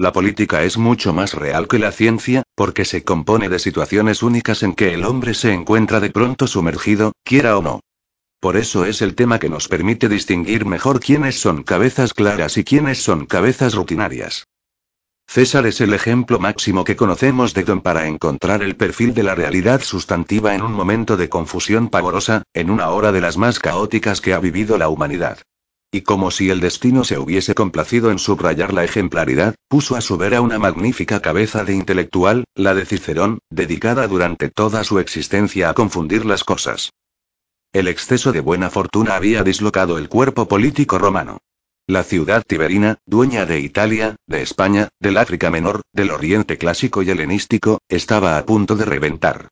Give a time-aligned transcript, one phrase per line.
[0.00, 4.62] La política es mucho más real que la ciencia, porque se compone de situaciones únicas
[4.62, 7.80] en que el hombre se encuentra de pronto sumergido, quiera o no.
[8.40, 12.64] Por eso es el tema que nos permite distinguir mejor quiénes son cabezas claras y
[12.64, 14.46] quiénes son cabezas rutinarias.
[15.28, 19.34] César es el ejemplo máximo que conocemos de Don para encontrar el perfil de la
[19.34, 24.22] realidad sustantiva en un momento de confusión pavorosa, en una hora de las más caóticas
[24.22, 25.40] que ha vivido la humanidad.
[25.92, 30.16] Y como si el destino se hubiese complacido en subrayar la ejemplaridad, puso a su
[30.16, 35.74] vera una magnífica cabeza de intelectual, la de Cicerón, dedicada durante toda su existencia a
[35.74, 36.92] confundir las cosas.
[37.72, 41.38] El exceso de buena fortuna había dislocado el cuerpo político romano.
[41.88, 47.10] La ciudad tiberina, dueña de Italia, de España, del África Menor, del Oriente Clásico y
[47.10, 49.48] helenístico, estaba a punto de reventar.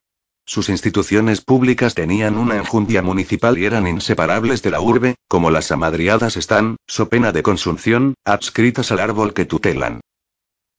[0.48, 5.70] Sus instituciones públicas tenían una enjundia municipal y eran inseparables de la urbe, como las
[5.72, 10.00] amadriadas están, so pena de consunción, adscritas al árbol que tutelan.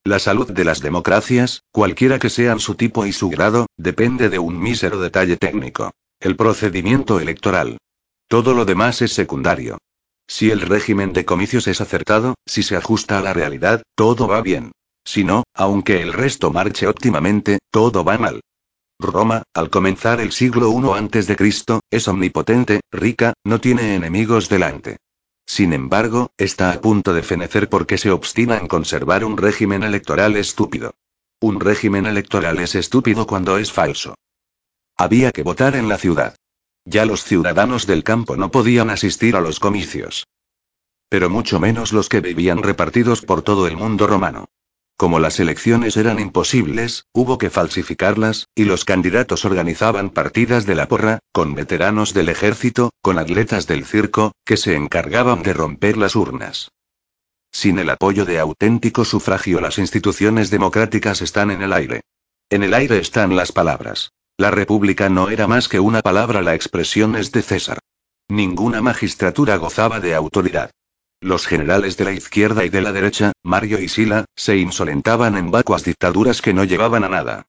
[0.03, 4.39] La salud de las democracias, cualquiera que sean su tipo y su grado, depende de
[4.39, 5.91] un mísero detalle técnico.
[6.19, 7.77] El procedimiento electoral.
[8.27, 9.77] Todo lo demás es secundario.
[10.27, 14.41] Si el régimen de comicios es acertado, si se ajusta a la realidad, todo va
[14.41, 14.71] bien.
[15.05, 18.41] Si no, aunque el resto marche óptimamente, todo va mal.
[18.99, 24.97] Roma, al comenzar el siglo I a.C., es omnipotente, rica, no tiene enemigos delante.
[25.45, 30.35] Sin embargo, está a punto de fenecer porque se obstina en conservar un régimen electoral
[30.35, 30.93] estúpido.
[31.39, 34.15] Un régimen electoral es estúpido cuando es falso.
[34.97, 36.35] Había que votar en la ciudad.
[36.83, 40.27] Ya los ciudadanos del campo no podían asistir a los comicios.
[41.07, 44.49] Pero mucho menos los que vivían repartidos por todo el mundo romano.
[44.99, 50.89] Como las elecciones eran imposibles, hubo que falsificarlas, y los candidatos organizaban partidas de la
[50.89, 56.17] porra, con veteranos del ejército, con atletas del circo, que se encargaban de romper las
[56.17, 56.73] urnas.
[57.49, 62.01] Sin el apoyo de auténtico sufragio las instituciones democráticas están en el aire.
[62.49, 64.11] En el aire están las palabras.
[64.35, 67.79] La república no era más que una palabra, la expresión es de César.
[68.27, 70.71] Ninguna magistratura gozaba de autoridad.
[71.21, 75.51] Los generales de la izquierda y de la derecha, Mario y Sila, se insolentaban en
[75.51, 77.45] vacuas dictaduras que no llevaban a nada.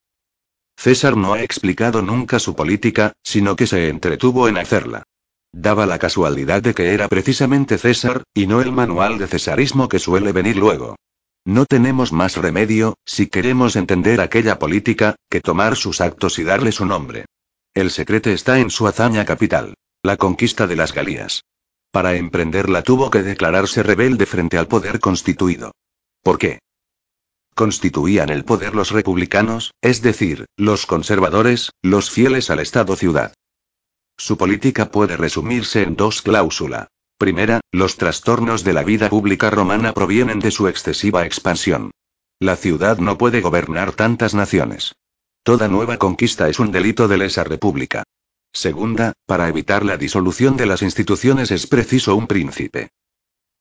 [0.76, 5.04] César no ha explicado nunca su política, sino que se entretuvo en hacerla.
[5.53, 9.98] Daba la casualidad de que era precisamente César, y no el manual de cesarismo que
[9.98, 10.97] suele venir luego.
[11.44, 16.72] No tenemos más remedio, si queremos entender aquella política, que tomar sus actos y darle
[16.72, 17.26] su nombre.
[17.72, 19.75] El secreto está en su hazaña capital.
[20.02, 21.44] La conquista de las Galías.
[21.90, 25.72] Para emprenderla tuvo que declararse rebelde frente al poder constituido.
[26.22, 26.60] ¿Por qué?
[27.54, 33.34] Constituían el poder los republicanos, es decir, los conservadores, los fieles al Estado-ciudad.
[34.16, 36.88] Su política puede resumirse en dos cláusulas.
[37.18, 41.90] Primera, los trastornos de la vida pública romana provienen de su excesiva expansión.
[42.38, 44.94] La ciudad no puede gobernar tantas naciones.
[45.42, 48.04] Toda nueva conquista es un delito de lesa república.
[48.53, 52.91] Segunda, para evitar la disolución de las instituciones es preciso un príncipe.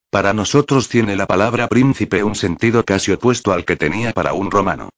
[0.09, 4.49] Para nosotros tiene la palabra príncipe un sentido casi opuesto al que tenía para un
[4.49, 4.89] romano.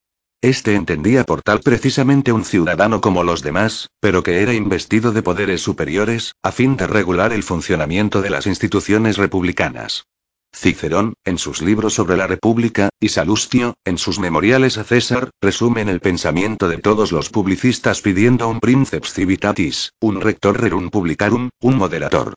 [0.41, 5.21] Este entendía por tal precisamente un ciudadano como los demás, pero que era investido de
[5.21, 10.05] poderes superiores, a fin de regular el funcionamiento de las instituciones republicanas.
[10.53, 15.89] Cicerón, en sus libros sobre la República, y Salustio, en sus memoriales a César, resumen
[15.89, 21.77] el pensamiento de todos los publicistas pidiendo un princeps civitatis, un rector rerum publicarum, un
[21.77, 22.35] moderator.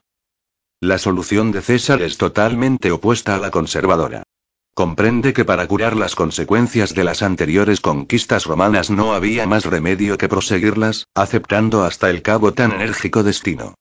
[0.81, 4.23] La solución de César es totalmente opuesta a la conservadora.
[4.75, 10.19] Comprende que para curar las consecuencias de las anteriores conquistas romanas no había más remedio
[10.19, 13.75] que proseguirlas, aceptando hasta el cabo tan enérgico destino.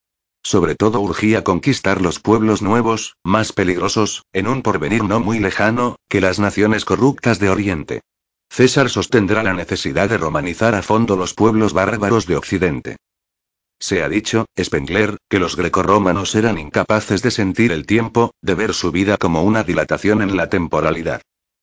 [0.44, 5.96] Sobre todo urgía conquistar los pueblos nuevos, más peligrosos, en un porvenir no muy lejano,
[6.10, 8.02] que las naciones corruptas de Oriente.
[8.50, 12.98] César sostendrá la necesidad de romanizar a fondo los pueblos bárbaros de Occidente.
[13.80, 18.74] Se ha dicho, Spengler, que los grecorromanos eran incapaces de sentir el tiempo, de ver
[18.74, 21.22] su vida como una dilatación en la temporalidad.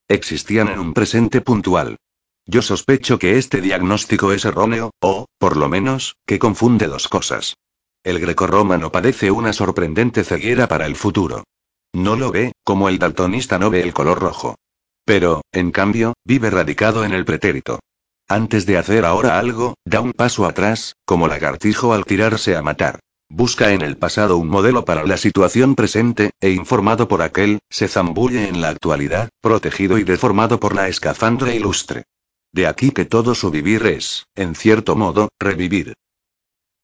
[0.08, 1.96] Existían en un presente puntual.
[2.46, 7.54] Yo sospecho que este diagnóstico es erróneo, o, por lo menos, que confunde dos cosas.
[8.02, 11.44] El grecorromano padece una sorprendente ceguera para el futuro.
[11.92, 14.56] No lo ve, como el daltonista no ve el color rojo.
[15.04, 17.78] Pero, en cambio, vive radicado en el pretérito.
[18.26, 23.00] Antes de hacer ahora algo, da un paso atrás, como lagartijo al tirarse a matar.
[23.28, 27.86] Busca en el pasado un modelo para la situación presente, e informado por aquel, se
[27.86, 32.04] zambulle en la actualidad, protegido y deformado por la escafandra ilustre.
[32.52, 35.94] De aquí que todo su vivir es, en cierto modo, revivir.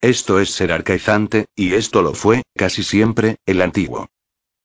[0.00, 4.08] Esto es ser arcaizante, y esto lo fue, casi siempre, el antiguo.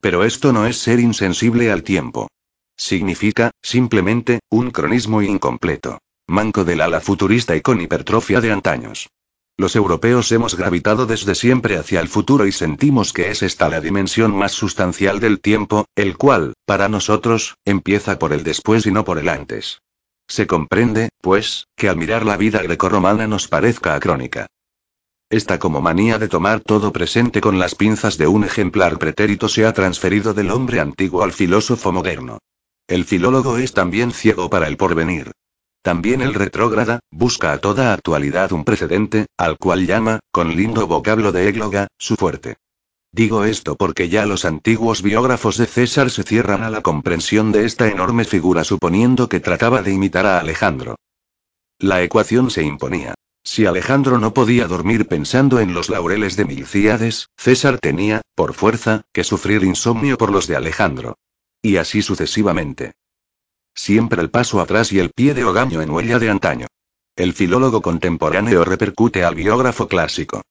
[0.02, 2.28] Pero esto no es ser insensible al tiempo.
[2.76, 6.00] significa, simplemente, un cronismo incompleto.
[6.28, 9.10] Manco del ala futurista y con hipertrofia de antaños.
[9.58, 13.82] Los europeos hemos gravitado desde siempre hacia el futuro y sentimos que es esta la
[13.82, 19.06] dimensión más sustancial del tiempo, el cual, para nosotros, empieza por el después y no
[19.06, 19.82] por el antes.
[20.28, 24.48] Se comprende, pues, que al mirar la vida grecorromana nos parezca acrónica.
[25.32, 29.66] Esta como manía de tomar todo presente con las pinzas de un ejemplar pretérito se
[29.66, 32.40] ha transferido del hombre antiguo al filósofo moderno.
[32.86, 35.32] El filólogo es también ciego para el porvenir.
[35.82, 41.32] También el retrógrada, busca a toda actualidad un precedente, al cual llama, con lindo vocablo
[41.32, 42.58] de égloga, su fuerte.
[43.14, 47.64] Digo esto porque ya los antiguos biógrafos de César se cierran a la comprensión de
[47.64, 50.98] esta enorme figura suponiendo que trataba de imitar a Alejandro.
[51.80, 53.16] La ecuación se imponía.
[53.44, 59.02] Si Alejandro no podía dormir pensando en los laureles de Milcíades, César tenía, por fuerza,
[59.12, 61.18] que sufrir insomnio por los de Alejandro.
[61.62, 62.94] Y así sucesivamente.
[63.74, 66.68] Siempre el paso atrás y el pie de hogaño en huella de antaño.
[67.16, 70.42] El filólogo contemporáneo repercute al biógrafo clásico.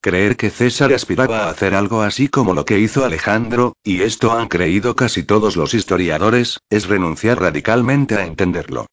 [0.00, 4.32] Creer que César aspiraba a hacer algo así como lo que hizo Alejandro, y esto
[4.32, 8.86] han creído casi todos los historiadores, es renunciar radicalmente a entenderlo.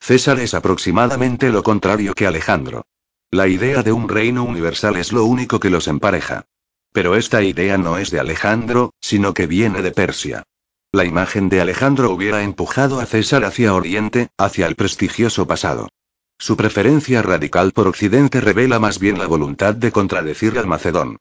[0.00, 2.86] César es aproximadamente lo contrario que Alejandro.
[3.30, 6.46] La idea de un reino universal es lo único que los empareja.
[6.92, 10.42] Pero esta idea no es de Alejandro, sino que viene de Persia.
[10.90, 15.88] La imagen de Alejandro hubiera empujado a César hacia Oriente, hacia el prestigioso pasado.
[16.36, 21.18] Su preferencia radical por Occidente revela más bien la voluntad de contradecir al Macedón.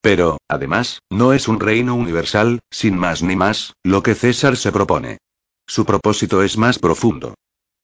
[0.00, 4.72] Pero, además, no es un reino universal, sin más ni más, lo que César se
[4.72, 5.18] propone.
[5.66, 7.34] Su propósito es más profundo.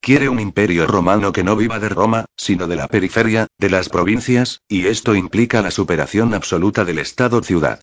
[0.00, 3.88] Quiere un imperio romano que no viva de Roma, sino de la periferia, de las
[3.88, 7.80] provincias, y esto implica la superación absoluta del Estado-ciudad.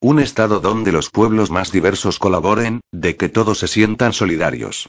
[0.00, 4.88] Un Estado donde los pueblos más diversos colaboren, de que todos se sientan solidarios.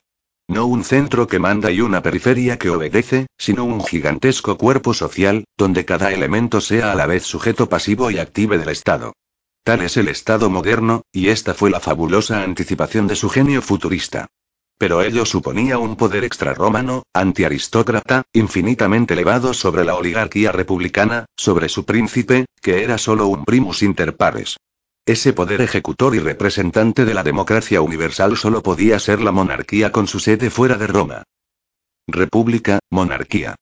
[0.50, 5.44] No un centro que manda y una periferia que obedece, sino un gigantesco cuerpo social,
[5.58, 9.14] donde cada elemento sea a la vez sujeto pasivo y active del Estado.
[9.64, 14.28] Tal es el Estado moderno, y esta fue la fabulosa anticipación de su genio futurista.
[14.78, 21.84] Pero ello suponía un poder extrarromano, antiaristócrata, infinitamente elevado sobre la oligarquía republicana, sobre su
[21.86, 24.58] príncipe, que era solo un primus inter pares.
[25.06, 30.08] Ese poder ejecutor y representante de la democracia universal solo podía ser la monarquía con
[30.08, 31.24] su sede fuera de Roma.
[32.08, 33.56] República, monarquía.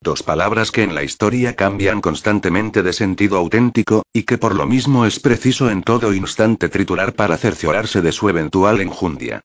[0.00, 4.66] Dos palabras que en la historia cambian constantemente de sentido auténtico, y que por lo
[4.66, 9.42] mismo es preciso en todo instante triturar para cerciorarse de su eventual enjundia.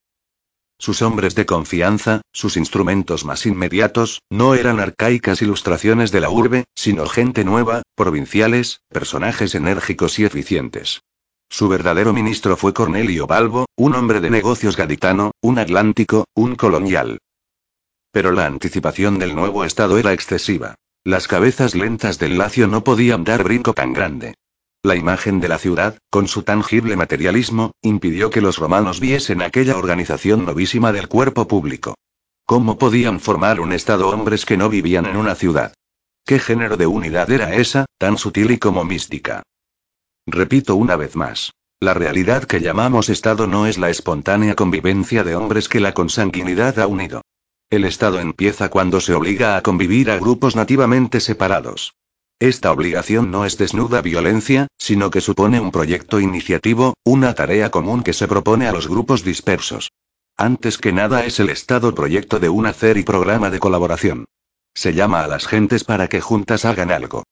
[0.80, 6.66] Sus hombres de confianza, sus instrumentos más inmediatos, no eran arcaicas ilustraciones de la urbe,
[6.74, 11.02] sino gente nueva, provinciales, personajes enérgicos y eficientes.
[11.50, 17.20] Su verdadero ministro fue Cornelio Balbo, un hombre de negocios gaditano, un atlántico, un colonial.
[18.12, 20.76] Pero la anticipación del nuevo Estado era excesiva.
[21.04, 24.36] Las cabezas lentas del Lacio no podían dar brinco tan grande.
[24.82, 29.76] La imagen de la ciudad, con su tangible materialismo, impidió que los romanos viesen aquella
[29.76, 31.96] organización novísima del cuerpo público.
[32.46, 35.74] ¿Cómo podían formar un Estado hombres que no vivían en una ciudad?
[36.26, 39.44] ¿Qué género de unidad era esa, tan sutil y como mística?
[40.26, 41.52] Repito una vez más.
[41.82, 46.80] La realidad que llamamos Estado no es la espontánea convivencia de hombres que la consanguinidad
[46.80, 47.22] ha unido.
[47.70, 51.96] El Estado empieza cuando se obliga a convivir a grupos nativamente separados.
[52.40, 58.02] Esta obligación no es desnuda violencia, sino que supone un proyecto iniciativo, una tarea común
[58.02, 59.92] que se propone a los grupos dispersos.
[60.38, 64.24] Antes que nada es el Estado proyecto de un hacer y programa de colaboración.
[64.74, 67.24] Se llama a las gentes para que juntas hagan algo.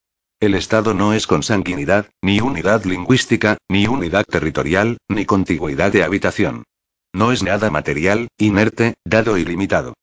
[0.42, 6.66] El Estado no es consanguinidad, ni unidad lingüística, ni unidad territorial, ni contigüidad de habitación.
[7.14, 9.94] No es nada material, inerte, dado y limitado.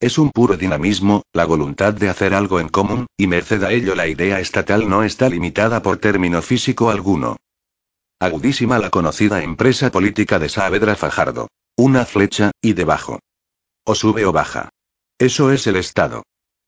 [0.00, 3.94] Es un puro dinamismo, la voluntad de hacer algo en común, y merced a ello
[3.94, 7.36] la idea estatal no está limitada por término físico alguno.
[8.20, 11.48] Agudísima la conocida empresa política de Saavedra Fajardo.
[11.76, 13.20] Una flecha, y debajo.
[13.84, 14.68] O sube o baja.
[15.18, 16.22] Eso es el Estado.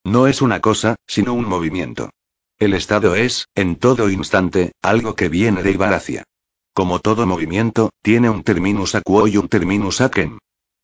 [0.04, 2.10] No es una cosa, sino un movimiento.
[2.58, 6.24] El estado es, en todo instante, algo que viene de Ibaracia.
[6.72, 10.38] Como todo movimiento, tiene un terminus aquo y un terminus aquem.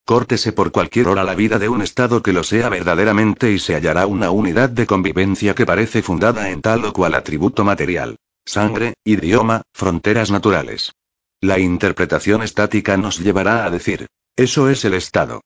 [0.05, 3.75] Córtese por cualquier hora la vida de un estado que lo sea verdaderamente y se
[3.75, 8.17] hallará una unidad de convivencia que parece fundada en tal o cual atributo material.
[8.45, 10.93] Sangre, idioma, fronteras naturales.
[11.41, 15.43] La interpretación estática nos llevará a decir, eso es el estado.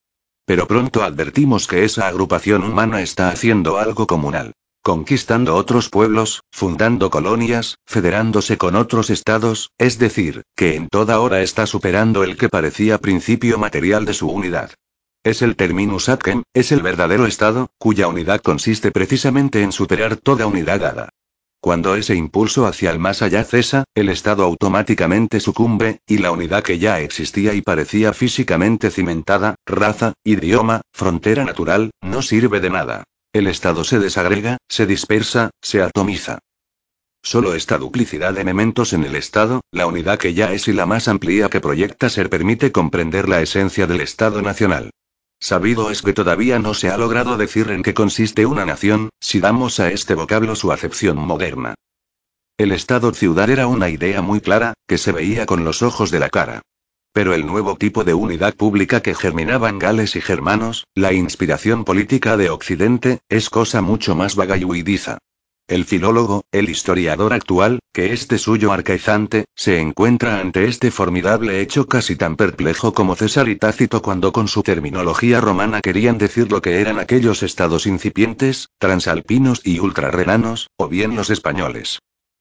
[0.47, 4.53] Pero pronto advertimos que esa agrupación humana está haciendo algo comunal.
[4.87, 11.43] Conquistando otros pueblos, fundando colonias, federándose con otros estados, es decir, que en toda hora
[11.43, 14.71] está superando el que parecía principio material de su unidad.
[15.25, 20.19] Es el terminus ad quem, es el verdadero estado, cuya unidad consiste precisamente en superar
[20.19, 21.09] toda unidad dada.
[21.61, 26.62] Cuando ese impulso hacia el más allá cesa, el Estado automáticamente sucumbe, y la unidad
[26.62, 33.05] que ya existía y parecía físicamente cimentada, raza, idioma, frontera natural, no sirve de nada.
[33.37, 36.38] El Estado se desagrega, se dispersa, se atomiza.
[37.23, 40.87] Solo esta duplicidad de elementos en el Estado, la unidad que ya es y la
[40.87, 44.88] más amplia que proyecta ser permite comprender la esencia del Estado nacional.
[45.38, 49.38] Sabido es que todavía no se ha logrado decir en qué consiste una nación, si
[49.38, 51.75] damos a este vocablo su acepción moderna.
[52.57, 56.31] El Estado-ciudad era una idea muy clara, que se veía con los ojos de la
[56.31, 56.62] cara.
[57.16, 61.87] Pero el nuevo tipo de unidad pública que germinaba en Gales y germanos, la inspiración
[61.87, 65.16] política de Occidente, es cosa mucho más vaga y huidiza.
[65.66, 71.87] El filólogo, el historiador actual, que este suyo arcaizante, se encuentra ante este formidable hecho
[71.87, 76.61] casi tan perplejo como César y Tácito cuando con su terminología romana querían decir lo
[76.61, 81.99] que eran aquellos estados incipientes, transalpinos y ultrarrenanos, o bien los españoles.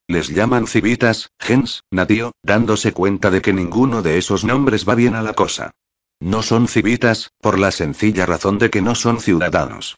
[0.08, 5.16] Les llaman civitas, gens, natio, dándose cuenta de que ninguno de esos nombres va bien
[5.16, 5.72] a la cosa.
[6.20, 9.96] No son civitas, por la sencilla razón de que no son ciudadanos.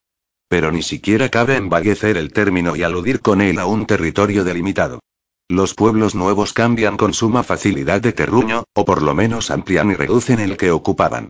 [0.48, 5.00] Pero ni siquiera cabe embaguecer el término y aludir con él a un territorio delimitado.
[5.46, 9.94] Los pueblos nuevos cambian con suma facilidad de terruño, o por lo menos amplían y
[9.94, 11.28] reducen el que ocupaban.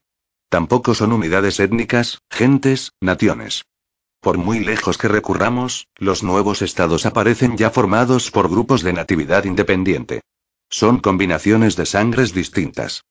[0.49, 3.65] Tampoco son unidades étnicas, gentes, naciones.
[4.21, 9.45] Por muy lejos que recurramos, los nuevos estados aparecen ya formados por grupos de natividad
[9.45, 10.23] independiente.
[10.71, 13.03] Son combinaciones de sangres distintas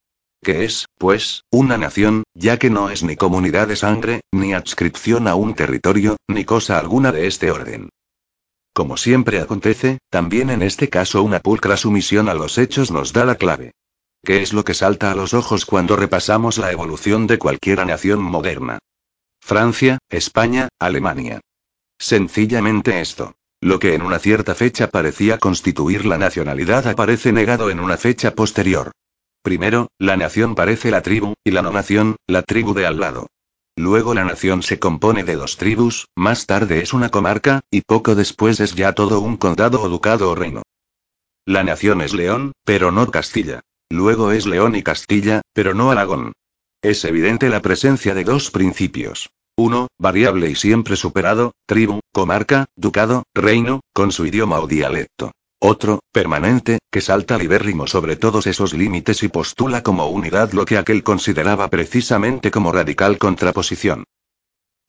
[0.44, 5.28] que es, pues, una nación, ya que no es ni comunidad de sangre, ni adscripción
[5.28, 7.90] a un territorio, ni cosa alguna de este orden.
[8.74, 13.26] Como siempre acontece, también en este caso una pulcra sumisión a los hechos nos da
[13.26, 13.72] la clave.
[14.24, 18.22] ¿Qué es lo que salta a los ojos cuando repasamos la evolución de cualquier nación
[18.22, 18.80] moderna?
[19.48, 21.40] Francia, España, Alemania.
[21.98, 23.36] Sencillamente esto.
[23.62, 28.36] Lo que en una cierta fecha parecía constituir la nacionalidad aparece negado en una fecha
[28.36, 28.92] posterior.
[29.42, 33.28] Primero, la nación parece la tribu, y la no nación, la tribu de al lado.
[33.78, 38.16] Luego la nación se compone de dos tribus, más tarde es una comarca, y poco
[38.16, 40.64] después es ya todo un condado o ducado o reino.
[41.46, 43.62] La nación es León, pero no Castilla.
[43.90, 46.34] Luego es León y Castilla, pero no Aragón.
[46.84, 49.32] Es evidente la presencia de dos principios.
[49.58, 55.32] Uno, variable y siempre superado, tribu, comarca, ducado, reino, con su idioma o dialecto.
[55.60, 60.78] Otro, permanente, que salta libérrimo sobre todos esos límites y postula como unidad lo que
[60.78, 64.04] aquel consideraba precisamente como radical contraposición.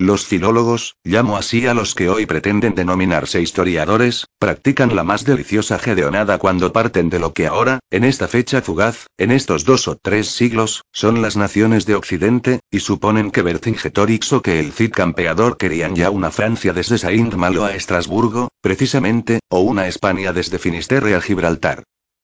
[0.00, 5.80] Los filólogos, llamo así a los que hoy pretenden denominarse historiadores, practican la más deliciosa
[5.80, 9.96] gedeonada cuando parten de lo que ahora, en esta fecha fugaz, en estos dos o
[9.96, 14.92] tres siglos, son las naciones de Occidente, y suponen que Vercingetorix o que el Cid
[14.92, 21.16] campeador querían ya una Francia desde Saint-Malo a Estrasburgo, precisamente, o una España desde Finisterre
[21.16, 21.82] a Gibraltar.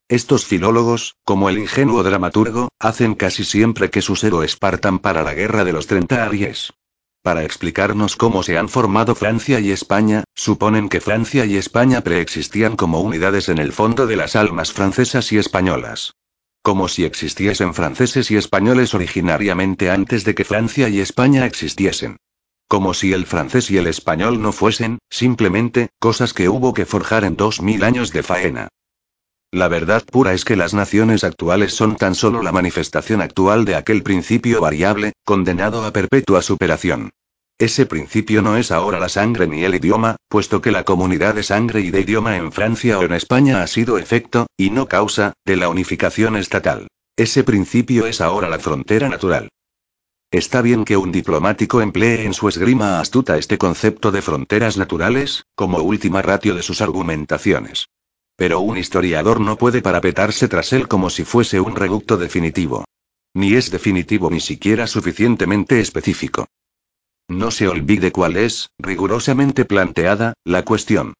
[0.08, 5.34] Estos filólogos, como el ingenuo dramaturgo, hacen casi siempre que sus héroes partan para la
[5.34, 6.72] guerra de los Treinta Aries.
[7.24, 12.76] Para explicarnos cómo se han formado Francia y España, suponen que Francia y España preexistían
[12.76, 16.12] como unidades en el fondo de las almas francesas y españolas.
[16.60, 22.18] Como si existiesen franceses y españoles originariamente antes de que Francia y España existiesen.
[22.68, 27.24] Como si el francés y el español no fuesen, simplemente, cosas que hubo que forjar
[27.24, 28.68] en dos mil años de faena.
[29.54, 33.76] La verdad pura es que las naciones actuales son tan solo la manifestación actual de
[33.76, 37.12] aquel principio variable, condenado a perpetua superación.
[37.56, 41.44] Ese principio no es ahora la sangre ni el idioma, puesto que la comunidad de
[41.44, 45.34] sangre y de idioma en Francia o en España ha sido efecto, y no causa,
[45.44, 46.88] de la unificación estatal.
[47.14, 49.50] Ese principio es ahora la frontera natural.
[50.32, 55.44] Está bien que un diplomático emplee en su esgrima astuta este concepto de fronteras naturales,
[55.54, 57.86] como última ratio de sus argumentaciones.
[58.36, 62.84] Pero un historiador no puede parapetarse tras él como si fuese un reducto definitivo.
[63.34, 66.46] Ni es definitivo ni siquiera suficientemente específico.
[67.28, 71.14] No se olvide cuál es, rigurosamente planteada, la cuestión.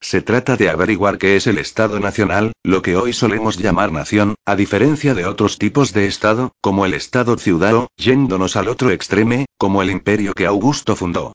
[0.00, 4.34] Se trata de averiguar qué es el Estado Nacional, lo que hoy solemos llamar nación,
[4.44, 9.46] a diferencia de otros tipos de Estado, como el Estado ciudadano, yéndonos al otro extreme,
[9.58, 11.32] como el imperio que Augusto fundó.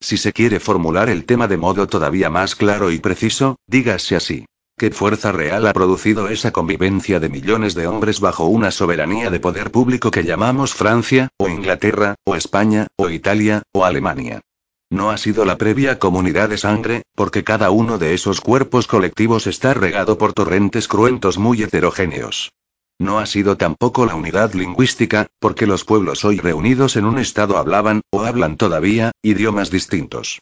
[0.00, 4.44] Si se quiere formular el tema de modo todavía más claro y preciso, dígase así.
[4.80, 9.38] ¿Qué fuerza real ha producido esa convivencia de millones de hombres bajo una soberanía de
[9.38, 14.40] poder público que llamamos Francia, o Inglaterra, o España, o Italia, o Alemania?
[14.88, 19.46] No ha sido la previa comunidad de sangre, porque cada uno de esos cuerpos colectivos
[19.46, 22.50] está regado por torrentes cruentos muy heterogéneos.
[22.98, 27.58] No ha sido tampoco la unidad lingüística, porque los pueblos hoy reunidos en un estado
[27.58, 30.40] hablaban, o hablan todavía, idiomas distintos.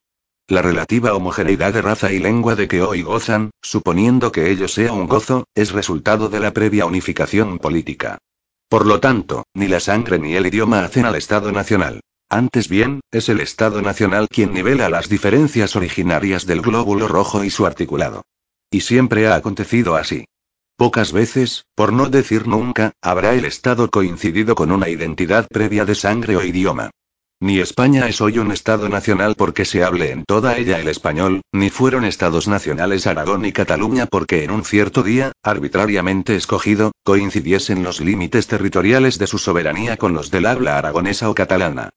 [0.50, 4.94] La relativa homogeneidad de raza y lengua de que hoy gozan, suponiendo que ello sea
[4.94, 8.16] un gozo, es resultado de la previa unificación política.
[8.70, 12.00] Por lo tanto, ni la sangre ni el idioma hacen al Estado nacional.
[12.30, 17.50] Antes bien, es el Estado nacional quien nivela las diferencias originarias del glóbulo rojo y
[17.50, 18.22] su articulado.
[18.70, 20.24] Y siempre ha acontecido así.
[20.76, 25.94] Pocas veces, por no decir nunca, habrá el Estado coincidido con una identidad previa de
[25.94, 26.90] sangre o idioma.
[27.40, 31.42] Ni España es hoy un Estado nacional porque se hable en toda ella el español,
[31.52, 37.84] ni fueron Estados nacionales Aragón y Cataluña porque en un cierto día, arbitrariamente escogido, coincidiesen
[37.84, 41.90] los límites territoriales de su soberanía con los del habla aragonesa o catalana.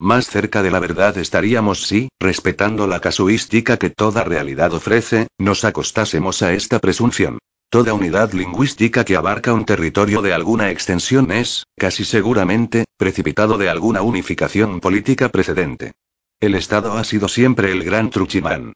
[0.00, 5.64] Más cerca de la verdad estaríamos si, respetando la casuística que toda realidad ofrece, nos
[5.64, 7.38] acostásemos a esta presunción.
[7.70, 13.68] Toda unidad lingüística que abarca un territorio de alguna extensión es, casi seguramente, precipitado de
[13.68, 15.92] alguna unificación política precedente.
[16.40, 18.72] El Estado ha sido siempre el gran truchimán.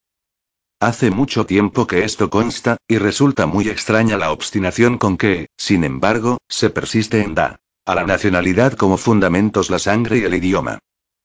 [0.78, 5.84] Hace mucho tiempo que esto consta, y resulta muy extraña la obstinación con que, sin
[5.84, 10.78] embargo, se persiste en da a la nacionalidad como fundamentos la sangre y el idioma.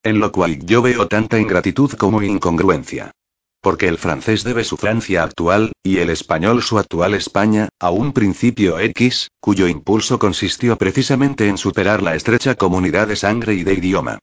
[0.04, 3.12] En lo cual yo veo tanta ingratitud como incongruencia.
[3.68, 8.14] Porque el francés debe su Francia actual, y el español su actual España, a un
[8.14, 13.74] principio X, cuyo impulso consistió precisamente en superar la estrecha comunidad de sangre y de
[13.74, 14.20] idioma.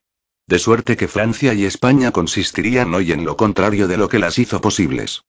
[0.47, 4.39] De suerte que Francia y España consistirían hoy en lo contrario de lo que las
[4.39, 5.21] hizo posibles.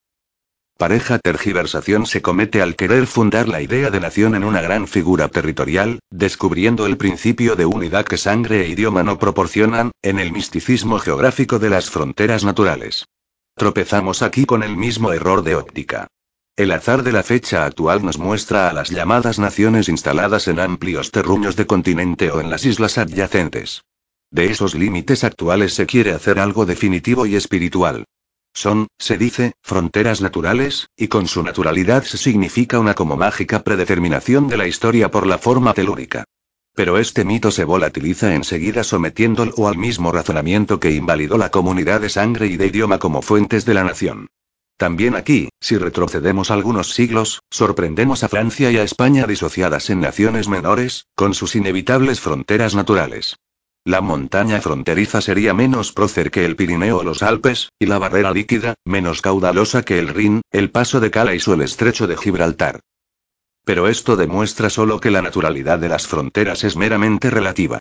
[0.78, 5.28] Pareja tergiversación se comete al querer fundar la idea de nación en una gran figura
[5.28, 10.98] territorial, descubriendo el principio de unidad que sangre e idioma no proporcionan, en el misticismo
[11.00, 13.04] geográfico de las fronteras naturales.
[13.56, 16.08] Tropezamos aquí con el mismo error de óptica.
[16.56, 21.10] El azar de la fecha actual nos muestra a las llamadas naciones instaladas en amplios
[21.10, 23.82] terruños de continente o en las islas adyacentes.
[24.30, 28.04] De esos límites actuales se quiere hacer algo definitivo y espiritual.
[28.52, 34.48] Son, se dice, fronteras naturales, y con su naturalidad se significa una como mágica predeterminación
[34.48, 36.24] de la historia por la forma telúrica.
[36.76, 42.10] Pero este mito se volatiliza enseguida sometiéndolo al mismo razonamiento que invalidó la comunidad de
[42.10, 44.28] sangre y de idioma como fuentes de la nación.
[44.76, 50.48] También aquí, si retrocedemos algunos siglos, sorprendemos a Francia y a España disociadas en naciones
[50.48, 53.36] menores, con sus inevitables fronteras naturales.
[53.82, 58.32] La montaña fronteriza sería menos prócer que el Pirineo o los Alpes, y la barrera
[58.32, 62.80] líquida, menos caudalosa que el Rin, el paso de Calais o el estrecho de Gibraltar.
[63.66, 67.80] Pero esto demuestra solo que la naturalidad de las fronteras es meramente relativa.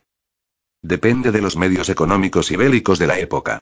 [0.82, 3.60] Depende de los medios económicos y bélicos de la época.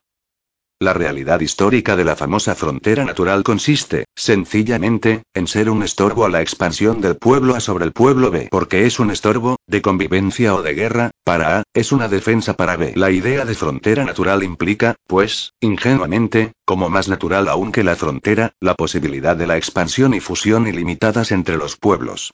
[0.80, 6.28] La realidad histórica de la famosa frontera natural consiste, sencillamente, en ser un estorbo a
[6.28, 8.48] la expansión del pueblo A sobre el pueblo B.
[8.50, 12.76] Porque es un estorbo, de convivencia o de guerra, para A, es una defensa para
[12.76, 12.92] B.
[12.96, 18.52] La idea de frontera natural implica, pues, ingenuamente, como más natural aún que la frontera,
[18.60, 22.32] la posibilidad de la expansión y fusión ilimitadas entre los pueblos.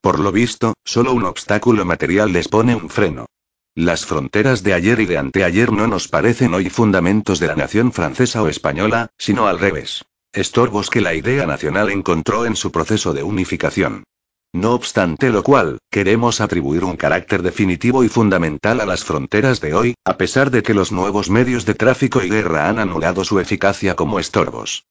[0.00, 3.26] Por lo visto, solo un obstáculo material les pone un freno.
[3.74, 7.90] Las fronteras de ayer y de anteayer no nos parecen hoy fundamentos de la nación
[7.90, 10.04] francesa o española, sino al revés.
[10.34, 14.04] Estorbos que la idea nacional encontró en su proceso de unificación.
[14.52, 19.72] No obstante lo cual, queremos atribuir un carácter definitivo y fundamental a las fronteras de
[19.72, 23.40] hoy, a pesar de que los nuevos medios de tráfico y guerra han anulado su
[23.40, 24.84] eficacia como estorbos.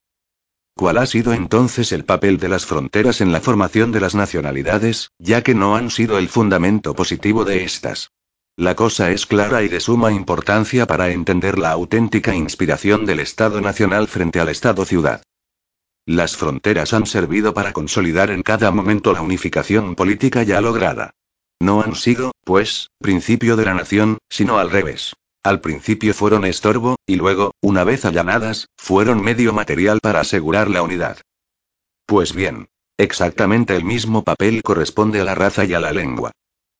[0.75, 5.11] ¿Cuál ha sido entonces el papel de las fronteras en la formación de las nacionalidades,
[5.19, 8.09] ya que no han sido el fundamento positivo de estas?
[8.61, 13.59] La cosa es clara y de suma importancia para entender la auténtica inspiración del Estado
[13.59, 15.23] Nacional frente al Estado-Ciudad.
[16.05, 21.09] Las fronteras han servido para consolidar en cada momento la unificación política ya lograda.
[21.59, 25.15] No han sido, pues, principio de la nación, sino al revés.
[25.41, 30.83] Al principio fueron estorbo, y luego, una vez allanadas, fueron medio material para asegurar la
[30.83, 31.17] unidad.
[32.05, 32.67] Pues bien,
[32.99, 36.31] exactamente el mismo papel corresponde a la raza y a la lengua.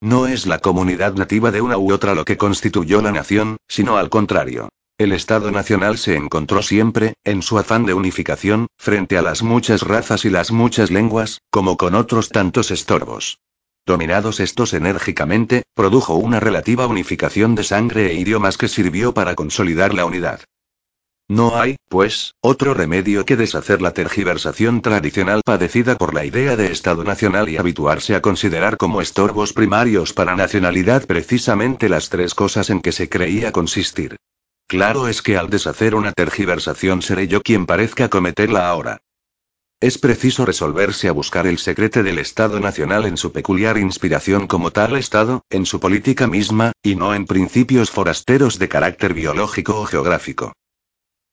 [0.04, 3.98] No es la comunidad nativa de una u otra lo que constituyó la nación, sino
[3.98, 4.70] al contrario.
[4.98, 9.84] El Estado Nacional se encontró siempre, en su afán de unificación, frente a las muchas
[9.84, 13.38] razas y las muchas lenguas, como con otros tantos estorbos.
[13.86, 19.94] Dominados estos enérgicamente, produjo una relativa unificación de sangre e idiomas que sirvió para consolidar
[19.94, 20.42] la unidad.
[21.32, 26.74] No hay, pues, otro remedio que deshacer la tergiversación tradicional padecida por la idea de
[26.74, 32.70] Estado nacional y habituarse a considerar como estorbos primarios para nacionalidad precisamente las tres cosas
[32.70, 34.18] en que se creía consistir.
[34.68, 39.00] Claro es que al deshacer una tergiversación seré yo quien parezca cometerla ahora.
[39.80, 44.72] Es preciso resolverse a buscar el secreto del Estado Nacional en su peculiar inspiración como
[44.72, 49.86] tal Estado, en su política misma, y no en principios forasteros de carácter biológico o
[49.86, 50.52] geográfico.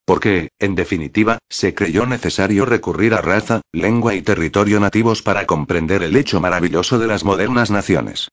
[0.08, 6.02] Porque, en definitiva, se creyó necesario recurrir a raza, lengua y territorio nativos para comprender
[6.02, 8.30] el hecho maravilloso de las modernas naciones.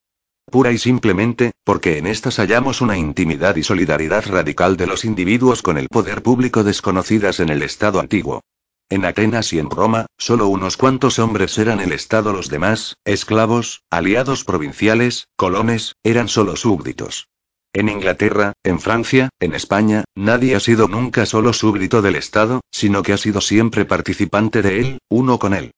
[0.49, 5.61] Pura y simplemente, porque en estas hallamos una intimidad y solidaridad radical de los individuos
[5.61, 8.39] con el poder público desconocidas en el Estado antiguo.
[8.87, 13.83] En Atenas y en Roma, solo unos cuantos hombres eran el Estado, los demás, esclavos,
[13.89, 17.27] aliados provinciales, colones, eran solo súbditos.
[17.75, 23.03] En Inglaterra, en Francia, en España, nadie ha sido nunca solo súbdito del Estado, sino
[23.03, 25.71] que ha sido siempre participante de él, uno con él.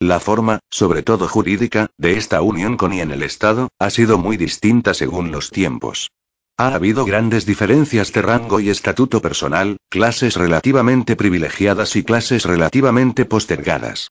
[0.00, 4.18] La forma, sobre todo jurídica, de esta unión con y en el Estado, ha sido
[4.18, 6.10] muy distinta según los tiempos.
[6.58, 13.24] Ha habido grandes diferencias de rango y estatuto personal, clases relativamente privilegiadas y clases relativamente
[13.24, 14.08] postergadas.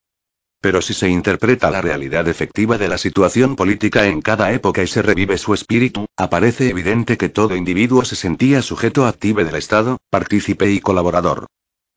[0.62, 4.88] Pero si se interpreta la realidad efectiva de la situación política en cada época y
[4.88, 10.00] se revive su espíritu, aparece evidente que todo individuo se sentía sujeto activo del Estado,
[10.10, 11.48] partícipe y colaborador.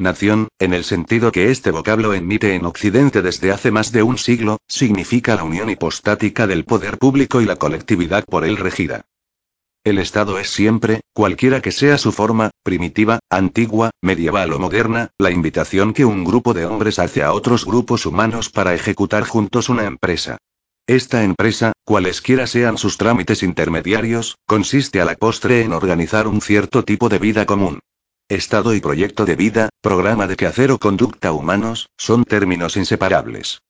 [0.00, 4.16] Nación, en el sentido que este vocablo emite en Occidente desde hace más de un
[4.16, 9.06] siglo, significa la unión hipostática del poder público y la colectividad por él regida.
[9.88, 15.30] El Estado es siempre, cualquiera que sea su forma, primitiva, antigua, medieval o moderna, la
[15.30, 19.86] invitación que un grupo de hombres hace a otros grupos humanos para ejecutar juntos una
[19.86, 20.36] empresa.
[20.86, 26.84] Esta empresa, cualesquiera sean sus trámites intermediarios, consiste a la postre en organizar un cierto
[26.84, 27.80] tipo de vida común.
[28.28, 33.60] Estado y proyecto de vida, programa de quehacer o conducta humanos, son términos inseparables.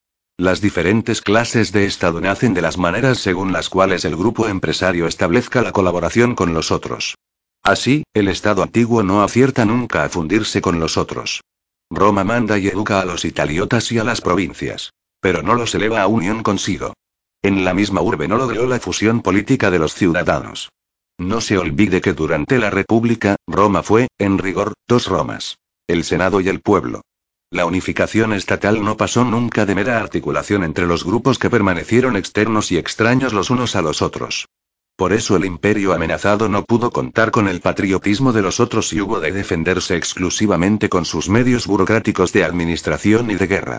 [0.41, 5.09] Las diferentes clases de Estado nacen de las maneras según las cuales el grupo empresario
[5.09, 7.17] establezca la colaboración con los otros.
[7.65, 11.41] Así, el Estado antiguo no acierta nunca a fundirse con los otros.
[11.91, 14.93] Roma manda y educa a los italiotas y a las provincias.
[15.21, 16.95] Pero no los eleva a unión consigo.
[17.43, 20.71] En la misma urbe no logró la fusión política de los ciudadanos.
[21.19, 25.59] No se olvide que durante la República, Roma fue, en rigor, dos Romas.
[25.89, 27.01] El Senado y el pueblo.
[27.51, 32.71] La unificación estatal no pasó nunca de mera articulación entre los grupos que permanecieron externos
[32.71, 34.49] y extraños los unos a los otros.
[34.97, 39.01] Por eso el imperio amenazado no pudo contar con el patriotismo de los otros y
[39.01, 43.79] hubo de defenderse exclusivamente con sus medios burocráticos de administración y de guerra.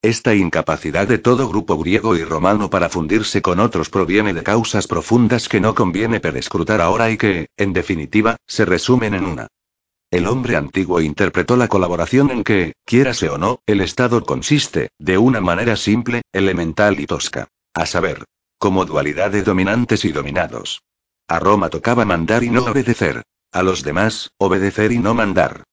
[0.00, 4.86] Esta incapacidad de todo grupo griego y romano para fundirse con otros proviene de causas
[4.86, 9.48] profundas que no conviene perescrutar ahora y que, en definitiva, se resumen en una.
[10.10, 15.18] El hombre antiguo interpretó la colaboración en que, quiérase o no, el Estado consiste, de
[15.18, 17.48] una manera simple, elemental y tosca.
[17.74, 18.24] A saber,
[18.58, 20.80] como dualidad de dominantes y dominados.
[21.28, 23.22] A Roma tocaba mandar y no obedecer.
[23.52, 25.64] A los demás, obedecer y no mandar.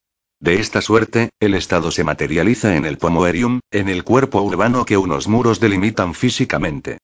[0.41, 4.97] De esta suerte, el Estado se materializa en el pomoerium, en el cuerpo urbano que
[4.97, 6.97] unos muros delimitan físicamente.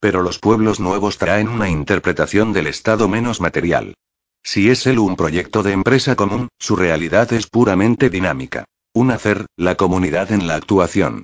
[0.00, 3.94] Pero los pueblos nuevos traen una interpretación del Estado menos material.
[4.42, 8.64] Si es él un proyecto de empresa común, su realidad es puramente dinámica.
[8.94, 11.22] Un hacer, la comunidad en la actuación.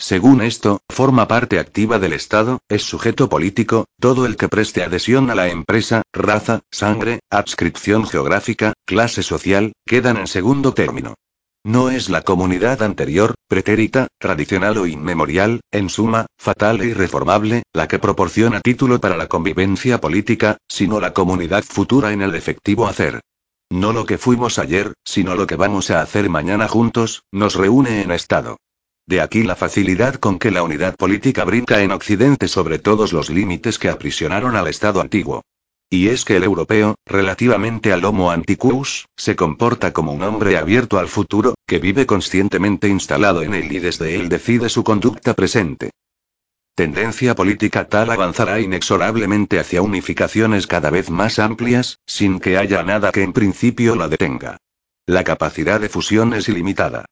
[0.00, 5.28] Según esto, forma parte activa del Estado, es sujeto político, todo el que preste adhesión
[5.30, 11.14] a la empresa, raza, sangre, adscripción geográfica, clase social, quedan en segundo término.
[11.64, 17.88] No es la comunidad anterior, pretérita, tradicional o inmemorial, en suma, fatal e irreformable, la
[17.88, 23.20] que proporciona título para la convivencia política, sino la comunidad futura en el efectivo hacer.
[23.70, 28.02] No lo que fuimos ayer, sino lo que vamos a hacer mañana juntos, nos reúne
[28.02, 28.56] en Estado.
[29.06, 33.30] De aquí la facilidad con que la unidad política brinca en Occidente sobre todos los
[33.30, 35.42] límites que aprisionaron al Estado antiguo.
[35.90, 40.98] Y es que el europeo, relativamente al Homo antiquus, se comporta como un hombre abierto
[40.98, 45.90] al futuro, que vive conscientemente instalado en él y desde él decide su conducta presente.
[46.74, 53.10] Tendencia política tal avanzará inexorablemente hacia unificaciones cada vez más amplias, sin que haya nada
[53.10, 54.58] que en principio la detenga.
[55.06, 57.06] La capacidad de fusión es ilimitada.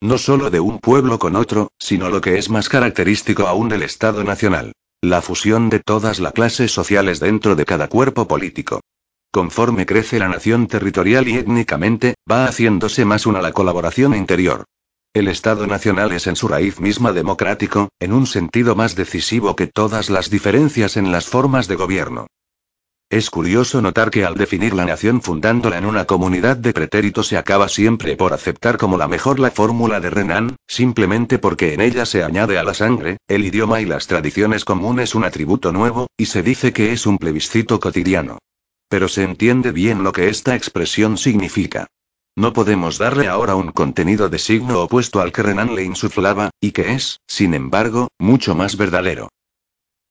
[0.00, 3.82] No solo de un pueblo con otro, sino lo que es más característico aún del
[3.82, 4.72] Estado nacional.
[5.02, 8.80] La fusión de todas las clases sociales dentro de cada cuerpo político.
[9.32, 14.66] Conforme crece la nación territorial y étnicamente, va haciéndose más una la colaboración interior.
[15.14, 19.66] El Estado nacional es en su raíz misma democrático, en un sentido más decisivo que
[19.66, 22.26] todas las diferencias en las formas de gobierno.
[23.10, 27.36] Es curioso notar que al definir la nación fundándola en una comunidad de pretéritos se
[27.36, 32.06] acaba siempre por aceptar como la mejor la fórmula de Renan, simplemente porque en ella
[32.06, 36.26] se añade a la sangre, el idioma y las tradiciones comunes un atributo nuevo, y
[36.26, 38.38] se dice que es un plebiscito cotidiano.
[38.88, 41.88] Pero se entiende bien lo que esta expresión significa.
[42.36, 46.70] No podemos darle ahora un contenido de signo opuesto al que Renan le insuflaba, y
[46.70, 49.30] que es, sin embargo, mucho más verdadero.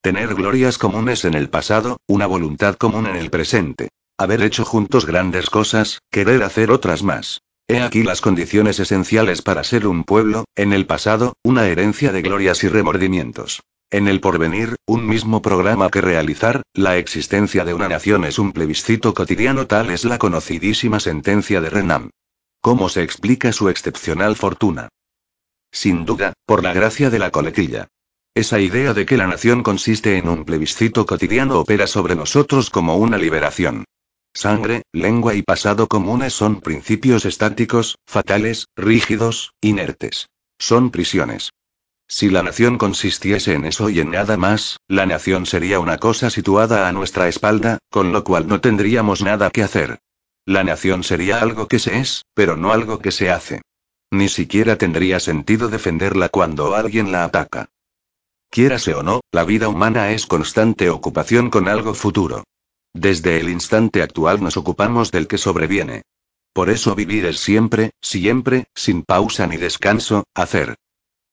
[0.01, 3.89] Tener glorias comunes en el pasado, una voluntad común en el presente.
[4.17, 7.41] Haber hecho juntos grandes cosas, querer hacer otras más.
[7.67, 12.21] He aquí las condiciones esenciales para ser un pueblo, en el pasado, una herencia de
[12.21, 13.61] glorias y remordimientos.
[13.91, 18.53] En el porvenir, un mismo programa que realizar, la existencia de una nación es un
[18.53, 22.09] plebiscito cotidiano tal es la conocidísima sentencia de Renan.
[22.61, 24.87] ¿Cómo se explica su excepcional fortuna?
[25.73, 27.89] Sin duda, por la gracia de la coletilla.
[28.35, 32.97] Esa idea de que la nación consiste en un plebiscito cotidiano opera sobre nosotros como
[32.97, 33.85] una liberación.
[34.33, 40.29] Sangre, lengua y pasado comunes son principios estáticos, fatales, rígidos, inertes.
[40.59, 41.49] Son prisiones.
[42.07, 46.29] Si la nación consistiese en eso y en nada más, la nación sería una cosa
[46.29, 49.99] situada a nuestra espalda, con lo cual no tendríamos nada que hacer.
[50.45, 53.61] La nación sería algo que se es, pero no algo que se hace.
[54.11, 57.69] Ni siquiera tendría sentido defenderla cuando alguien la ataca.
[58.51, 62.43] Quierase o no, la vida humana es constante ocupación con algo futuro.
[62.93, 66.01] Desde el instante actual nos ocupamos del que sobreviene.
[66.51, 70.75] Por eso vivir es siempre, siempre, sin pausa ni descanso, hacer.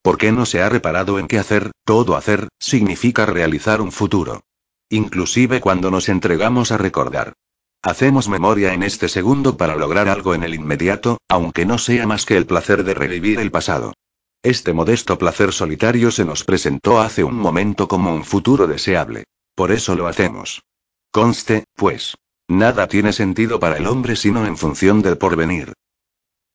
[0.02, 4.42] ¿Por qué no se ha reparado en que hacer, todo hacer, significa realizar un futuro?
[4.90, 7.32] Inclusive cuando nos entregamos a recordar.
[7.82, 12.26] Hacemos memoria en este segundo para lograr algo en el inmediato, aunque no sea más
[12.26, 13.94] que el placer de revivir el pasado.
[14.46, 19.24] Este modesto placer solitario se nos presentó hace un momento como un futuro deseable.
[19.56, 20.62] Por eso lo hacemos.
[21.10, 22.16] Conste, pues.
[22.46, 25.72] Nada tiene sentido para el hombre sino en función del porvenir.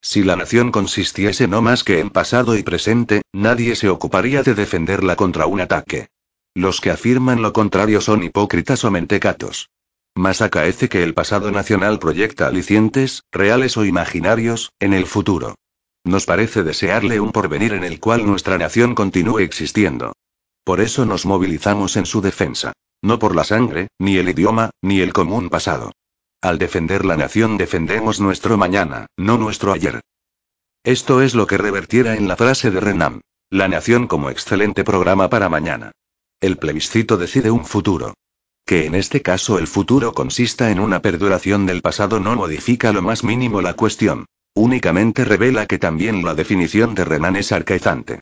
[0.02, 4.54] Si la nación consistiese no más que en pasado y presente, nadie se ocuparía de
[4.54, 6.08] defenderla contra un ataque.
[6.56, 9.70] Los que afirman lo contrario son hipócritas o mentecatos.
[10.16, 15.56] Mas acaece que el pasado nacional proyecta alicientes, reales o imaginarios, en el futuro.
[16.04, 20.14] Nos parece desearle un porvenir en el cual nuestra nación continúe existiendo.
[20.64, 22.74] Por eso nos movilizamos en su defensa.
[23.02, 25.92] No por la sangre, ni el idioma, ni el común pasado.
[26.42, 30.02] Al defender la nación defendemos nuestro mañana, no nuestro ayer.
[30.84, 33.22] Esto es lo que revertiera en la frase de Renan.
[33.52, 35.92] La nación como excelente programa para mañana.
[36.40, 38.16] El plebiscito decide un futuro.
[38.66, 43.02] Que en este caso el futuro consista en una perduración del pasado no modifica lo
[43.02, 44.26] más mínimo la cuestión.
[44.54, 48.20] Únicamente revela que también la definición de Renan es arcaizante.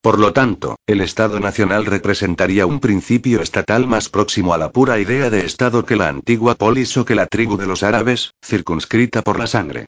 [0.00, 5.00] Por lo tanto, el Estado Nacional representaría un principio estatal más próximo a la pura
[5.00, 9.22] idea de Estado que la antigua polis o que la tribu de los árabes, circunscrita
[9.22, 9.86] por la sangre.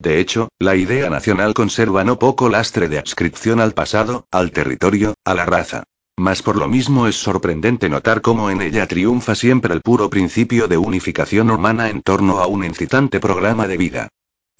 [0.00, 5.14] De hecho, la idea nacional conserva no poco lastre de adscripción al pasado, al territorio,
[5.24, 5.84] a la raza.
[6.18, 10.66] Mas por lo mismo es sorprendente notar cómo en ella triunfa siempre el puro principio
[10.66, 14.08] de unificación humana en torno a un incitante programa de vida.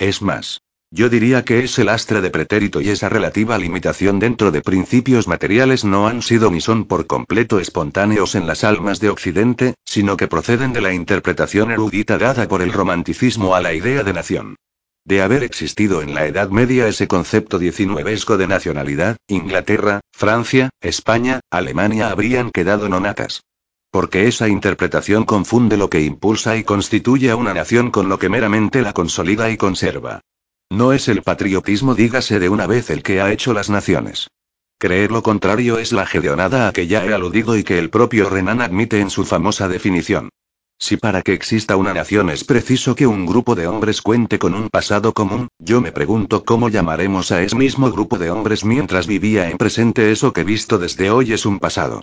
[0.03, 0.61] Es más,
[0.91, 5.85] yo diría que ese lastre de pretérito y esa relativa limitación dentro de principios materiales
[5.85, 10.27] no han sido ni son por completo espontáneos en las almas de Occidente, sino que
[10.27, 14.57] proceden de la interpretación erudita dada por el romanticismo a la idea de nación.
[15.05, 21.39] De haber existido en la Edad Media ese concepto diecinuevesco de nacionalidad, Inglaterra, Francia, España,
[21.49, 23.43] Alemania habrían quedado nonatas.
[23.93, 28.31] Porque esa interpretación confunde lo que impulsa y constituye a una nación con lo que
[28.31, 30.23] meramente la consolida y conserva.
[30.71, 34.29] No es el patriotismo, dígase de una vez, el que ha hecho las naciones.
[34.79, 38.31] Creer lo contrario es la gedeonada a que ya he aludido y que el propio
[38.31, 40.31] Renan admite en su famosa definición.
[40.79, 44.55] Si para que exista una nación es preciso que un grupo de hombres cuente con
[44.55, 49.07] un pasado común, yo me pregunto cómo llamaremos a ese mismo grupo de hombres mientras
[49.07, 52.01] vivía en presente eso que visto desde hoy es un pasado.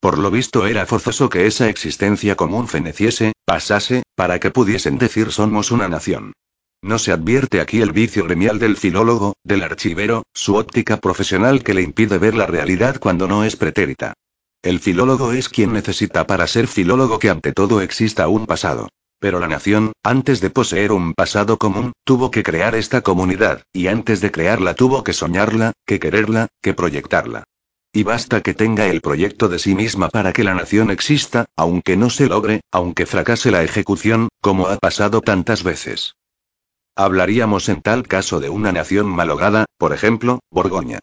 [0.00, 5.32] Por lo visto era forzoso que esa existencia común feneciese, pasase, para que pudiesen decir
[5.32, 6.32] somos una nación.
[6.80, 11.74] No se advierte aquí el vicio gremial del filólogo, del archivero, su óptica profesional que
[11.74, 14.14] le impide ver la realidad cuando no es pretérita.
[14.62, 18.88] El filólogo es quien necesita para ser filólogo que ante todo exista un pasado.
[19.18, 23.88] Pero la nación, antes de poseer un pasado común, tuvo que crear esta comunidad, y
[23.88, 27.42] antes de crearla tuvo que soñarla, que quererla, que proyectarla.
[27.92, 31.96] Y basta que tenga el proyecto de sí misma para que la nación exista, aunque
[31.96, 36.14] no se logre, aunque fracase la ejecución, como ha pasado tantas veces.
[36.94, 40.98] Hablaríamos en tal caso de una nación malograda, por ejemplo, Borgoña.